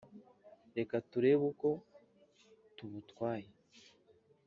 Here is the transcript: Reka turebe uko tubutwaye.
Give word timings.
Reka 0.77 0.95
turebe 1.11 1.43
uko 1.51 1.67
tubutwaye. 2.75 3.49